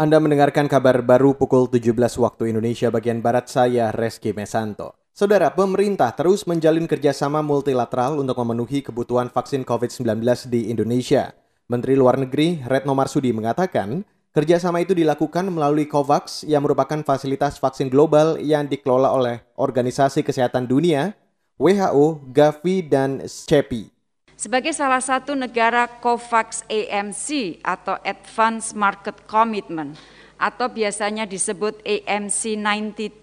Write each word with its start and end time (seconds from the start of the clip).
Anda 0.00 0.16
mendengarkan 0.16 0.64
kabar 0.64 1.04
baru 1.04 1.36
pukul 1.36 1.68
17 1.68 1.92
waktu 2.24 2.56
Indonesia 2.56 2.88
bagian 2.88 3.20
Barat 3.20 3.52
saya, 3.52 3.92
Reski 3.92 4.32
Mesanto. 4.32 4.96
Saudara, 5.12 5.52
pemerintah 5.52 6.16
terus 6.16 6.48
menjalin 6.48 6.88
kerjasama 6.88 7.44
multilateral 7.44 8.16
untuk 8.16 8.32
memenuhi 8.40 8.80
kebutuhan 8.80 9.28
vaksin 9.28 9.60
COVID-19 9.60 10.24
di 10.48 10.72
Indonesia. 10.72 11.36
Menteri 11.68 12.00
Luar 12.00 12.16
Negeri 12.16 12.64
Retno 12.64 12.96
Marsudi 12.96 13.28
mengatakan, 13.36 14.00
kerjasama 14.32 14.80
itu 14.80 14.96
dilakukan 14.96 15.52
melalui 15.52 15.84
COVAX 15.84 16.48
yang 16.48 16.64
merupakan 16.64 17.04
fasilitas 17.04 17.60
vaksin 17.60 17.92
global 17.92 18.40
yang 18.40 18.72
dikelola 18.72 19.12
oleh 19.12 19.44
Organisasi 19.60 20.24
Kesehatan 20.24 20.64
Dunia, 20.64 21.12
WHO, 21.60 22.24
Gavi, 22.32 22.88
dan 22.88 23.28
CEPI. 23.28 23.99
Sebagai 24.40 24.72
salah 24.72 25.04
satu 25.04 25.36
negara 25.36 25.84
COVAX 26.00 26.64
AMC 26.64 27.60
atau 27.60 28.00
Advanced 28.00 28.72
Market 28.72 29.28
Commitment 29.28 30.00
atau 30.40 30.64
biasanya 30.64 31.28
disebut 31.28 31.84
AMC 31.84 32.56
92 32.56 33.20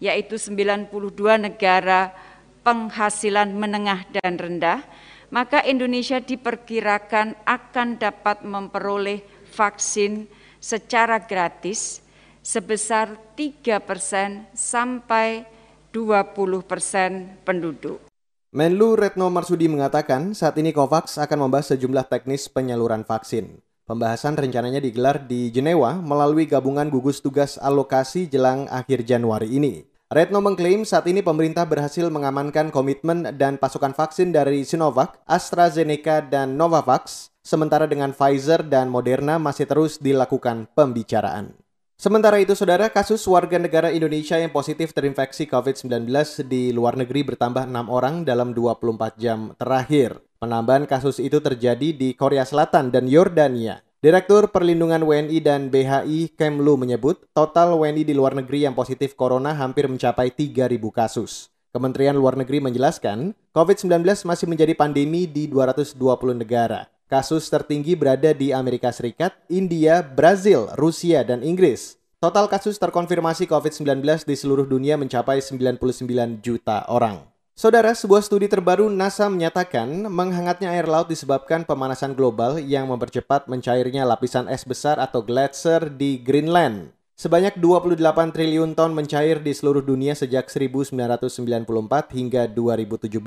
yaitu 0.00 0.40
92 0.40 0.88
negara 1.36 2.16
penghasilan 2.64 3.52
menengah 3.52 4.08
dan 4.16 4.40
rendah, 4.40 4.80
maka 5.28 5.60
Indonesia 5.60 6.24
diperkirakan 6.24 7.36
akan 7.44 8.00
dapat 8.00 8.40
memperoleh 8.40 9.20
vaksin 9.52 10.24
secara 10.56 11.20
gratis 11.20 12.00
sebesar 12.40 13.12
3 13.36 13.76
persen 13.84 14.48
sampai 14.56 15.44
20 15.92 16.64
persen 16.64 17.28
penduduk. 17.44 18.09
Menlu 18.50 18.98
Retno 18.98 19.30
Marsudi 19.30 19.70
mengatakan 19.70 20.34
saat 20.34 20.58
ini 20.58 20.74
COVAX 20.74 21.22
akan 21.22 21.46
membahas 21.46 21.70
sejumlah 21.70 22.10
teknis 22.10 22.50
penyaluran 22.50 23.06
vaksin. 23.06 23.62
Pembahasan 23.86 24.34
rencananya 24.34 24.82
digelar 24.82 25.22
di 25.22 25.54
Jenewa 25.54 25.94
melalui 26.02 26.50
gabungan 26.50 26.90
gugus 26.90 27.22
tugas 27.22 27.62
alokasi 27.62 28.26
jelang 28.26 28.66
akhir 28.66 29.06
Januari 29.06 29.54
ini. 29.54 29.86
Retno 30.10 30.42
mengklaim 30.42 30.82
saat 30.82 31.06
ini 31.06 31.22
pemerintah 31.22 31.62
berhasil 31.62 32.10
mengamankan 32.10 32.74
komitmen 32.74 33.38
dan 33.38 33.54
pasokan 33.54 33.94
vaksin 33.94 34.34
dari 34.34 34.66
Sinovac, 34.66 35.22
AstraZeneca, 35.30 36.18
dan 36.18 36.58
Novavax, 36.58 37.30
sementara 37.46 37.86
dengan 37.86 38.10
Pfizer 38.10 38.66
dan 38.66 38.90
Moderna 38.90 39.38
masih 39.38 39.70
terus 39.70 40.02
dilakukan 40.02 40.66
pembicaraan. 40.74 41.54
Sementara 42.00 42.40
itu, 42.40 42.56
saudara, 42.56 42.88
kasus 42.88 43.20
warga 43.28 43.60
negara 43.60 43.92
Indonesia 43.92 44.40
yang 44.40 44.48
positif 44.48 44.96
terinfeksi 44.96 45.44
COVID-19 45.44 46.08
di 46.48 46.72
luar 46.72 46.96
negeri 46.96 47.28
bertambah 47.28 47.68
6 47.68 47.92
orang 47.92 48.24
dalam 48.24 48.56
24 48.56 49.20
jam 49.20 49.52
terakhir. 49.60 50.16
Penambahan 50.40 50.88
kasus 50.88 51.20
itu 51.20 51.44
terjadi 51.44 51.92
di 51.92 52.16
Korea 52.16 52.48
Selatan 52.48 52.88
dan 52.88 53.04
Yordania. 53.04 53.84
Direktur 54.00 54.48
Perlindungan 54.48 55.04
WNI 55.04 55.44
dan 55.44 55.68
BHI 55.68 56.32
Kemlu 56.40 56.80
menyebut 56.80 57.28
total 57.36 57.76
WNI 57.76 58.08
di 58.08 58.16
luar 58.16 58.32
negeri 58.32 58.64
yang 58.64 58.72
positif 58.72 59.12
corona 59.12 59.52
hampir 59.52 59.84
mencapai 59.84 60.32
3.000 60.32 60.80
kasus. 60.96 61.52
Kementerian 61.68 62.16
Luar 62.16 62.32
Negeri 62.32 62.64
menjelaskan, 62.64 63.36
COVID-19 63.52 64.24
masih 64.24 64.48
menjadi 64.48 64.72
pandemi 64.72 65.28
di 65.28 65.52
220 65.52 66.00
negara. 66.32 66.88
Kasus 67.10 67.50
tertinggi 67.50 67.98
berada 67.98 68.30
di 68.30 68.54
Amerika 68.54 68.94
Serikat, 68.94 69.34
India, 69.50 69.98
Brazil, 69.98 70.70
Rusia, 70.78 71.26
dan 71.26 71.42
Inggris. 71.42 71.98
Total 72.22 72.46
kasus 72.46 72.78
terkonfirmasi 72.78 73.50
COVID-19 73.50 74.22
di 74.22 74.38
seluruh 74.38 74.62
dunia 74.62 74.94
mencapai 74.94 75.42
99 75.42 76.38
juta 76.38 76.86
orang. 76.86 77.26
Saudara, 77.58 77.98
sebuah 77.98 78.22
studi 78.22 78.46
terbaru 78.46 78.86
NASA 78.86 79.26
menyatakan 79.26 80.06
menghangatnya 80.06 80.70
air 80.70 80.86
laut 80.86 81.10
disebabkan 81.10 81.66
pemanasan 81.66 82.14
global 82.14 82.62
yang 82.62 82.86
mempercepat 82.86 83.50
mencairnya 83.50 84.06
lapisan 84.06 84.46
es 84.46 84.62
besar 84.62 85.02
atau 85.02 85.18
glacier 85.18 85.90
di 85.90 86.22
Greenland. 86.22 86.94
Sebanyak 87.18 87.58
28 87.58 87.98
triliun 88.30 88.78
ton 88.78 88.94
mencair 88.94 89.42
di 89.42 89.50
seluruh 89.50 89.82
dunia 89.82 90.14
sejak 90.14 90.46
1994 90.46 91.26
hingga 92.14 92.46
2017. 92.46 93.18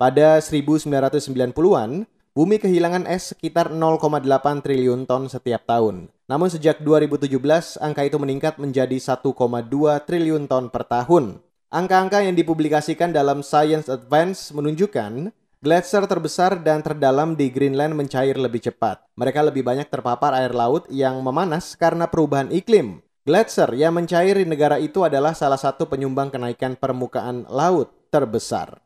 Pada 0.00 0.40
1990-an, 0.40 2.08
Bumi 2.36 2.60
kehilangan 2.60 3.08
es 3.08 3.32
sekitar 3.32 3.72
0,8 3.72 4.28
triliun 4.60 5.08
ton 5.08 5.24
setiap 5.24 5.64
tahun. 5.64 6.12
Namun 6.28 6.52
sejak 6.52 6.84
2017, 6.84 7.32
angka 7.80 8.04
itu 8.04 8.20
meningkat 8.20 8.60
menjadi 8.60 8.92
1,2 8.92 9.32
triliun 10.04 10.44
ton 10.44 10.68
per 10.68 10.84
tahun. 10.84 11.40
Angka-angka 11.72 12.20
yang 12.20 12.36
dipublikasikan 12.36 13.16
dalam 13.16 13.40
Science 13.40 13.88
Advance 13.88 14.52
menunjukkan 14.52 15.32
glacier 15.64 16.04
terbesar 16.04 16.60
dan 16.60 16.84
terdalam 16.84 17.40
di 17.40 17.48
Greenland 17.48 17.96
mencair 17.96 18.36
lebih 18.36 18.68
cepat. 18.68 19.00
Mereka 19.16 19.40
lebih 19.40 19.64
banyak 19.64 19.88
terpapar 19.88 20.36
air 20.36 20.52
laut 20.52 20.84
yang 20.92 21.16
memanas 21.24 21.72
karena 21.72 22.04
perubahan 22.04 22.52
iklim. 22.52 23.00
Glacier 23.24 23.72
yang 23.72 23.96
mencair 23.96 24.36
di 24.36 24.44
negara 24.44 24.76
itu 24.76 25.08
adalah 25.08 25.32
salah 25.32 25.56
satu 25.56 25.88
penyumbang 25.88 26.28
kenaikan 26.28 26.76
permukaan 26.76 27.48
laut 27.48 27.96
terbesar. 28.12 28.85